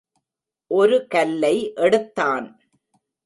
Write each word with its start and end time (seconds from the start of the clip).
ஒரு 0.71 1.07
கல்லை 1.07 1.73
எடுத்தான். 1.75 2.47